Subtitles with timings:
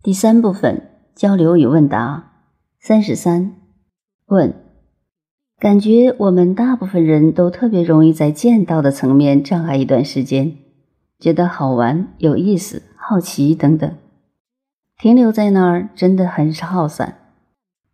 [0.00, 2.30] 第三部分交流与问答
[2.80, 3.56] 三十三
[4.26, 4.54] 问：
[5.58, 10.56] 感觉我们大部分人都特别容易在见到的层面障碍一段时间，
[11.18, 13.92] 觉得好玩、有意思、好奇等等，
[14.96, 17.16] 停留在那儿真的很是耗散。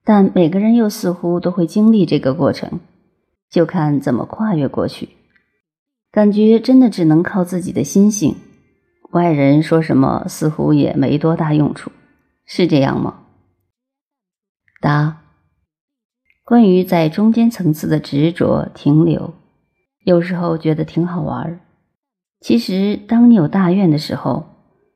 [0.04, 2.80] 但每个人又似乎都会经历这个过程，
[3.48, 5.08] 就看怎么跨越过去。
[6.12, 8.36] 感觉真的只能靠自己的心性。
[9.12, 11.92] 外人说什么似乎也没多大用处，
[12.46, 13.20] 是这样吗？
[14.80, 15.22] 答：
[16.44, 19.34] 关于在中间层次的执着停留，
[20.04, 21.60] 有时候觉得挺好玩
[22.40, 24.44] 其实，当你有大愿的时候，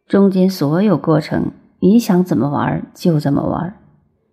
[0.06, 3.74] 中间所有过程，你想怎么玩就怎么玩。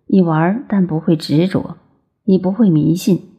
[0.08, 1.76] 你玩，但不会执着；
[2.24, 3.30] 你不会迷信，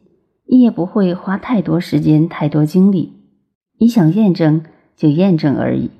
[0.46, 3.12] 你也不会花太多时间、太多精力。
[3.78, 4.64] 你想验证
[4.96, 5.92] 就验证而已。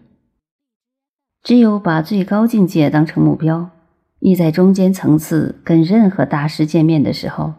[1.48, 3.70] 只有把最高境界当成目标，
[4.18, 7.54] 你在中间层次跟任何大师见面的时候，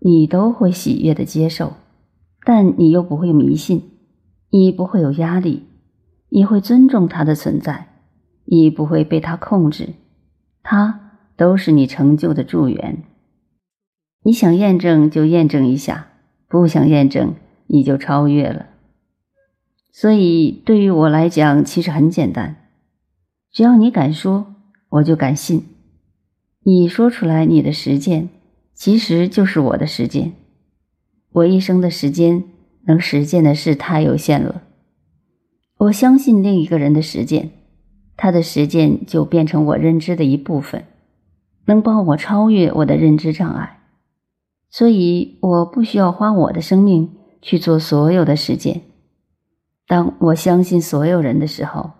[0.00, 1.74] 你都会喜悦的接受，
[2.44, 3.90] 但你又不会迷信，
[4.50, 5.62] 你不会有压力，
[6.30, 7.86] 你会尊重他的存在，
[8.44, 9.90] 你不会被他控制，
[10.64, 13.04] 他都是你成就的助缘。
[14.24, 16.08] 你想验证就验证一下，
[16.48, 17.36] 不想验证
[17.68, 18.66] 你就超越了。
[19.92, 22.56] 所以对于我来讲，其实很简单。
[23.50, 24.54] 只要你敢说，
[24.90, 25.64] 我就敢信。
[26.64, 28.28] 你说出来你的实践，
[28.74, 30.34] 其实就是我的实践。
[31.32, 32.44] 我一生的时间
[32.86, 34.62] 能实践的事太有限了。
[35.78, 37.50] 我相信另一个人的实践，
[38.16, 40.84] 他的实践就变成我认知的一部分，
[41.64, 43.80] 能帮我超越我的认知障碍。
[44.70, 47.10] 所以我不需要花我的生命
[47.40, 48.82] 去做所有的实践。
[49.86, 51.97] 当我相信所有人的时候。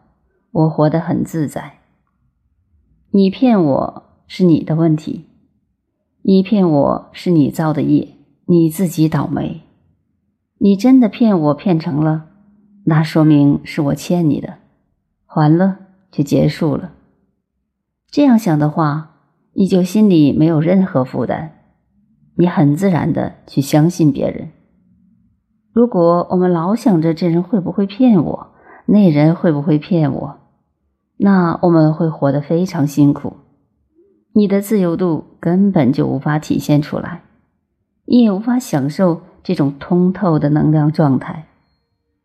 [0.59, 1.79] 我活得很自在。
[3.11, 5.27] 你骗我是你的问题，
[6.23, 9.61] 你骗我是你造的业，你自己倒霉。
[10.59, 12.27] 你真的骗我骗成了，
[12.87, 14.55] 那说明是我欠你的，
[15.27, 15.79] 还了
[16.11, 16.93] 就结束了。
[18.11, 19.11] 这样想的话，
[19.53, 21.53] 你就心里没有任何负担，
[22.35, 24.51] 你很自然的去相信别人。
[25.73, 28.49] 如果我们老想着这人会不会骗我，
[28.87, 30.38] 那人会不会骗我？
[31.19, 33.35] 那我们会活得非常辛苦，
[34.33, 37.23] 你的自由度根本就无法体现出来，
[38.05, 41.48] 你也无法享受这种通透的能量状态。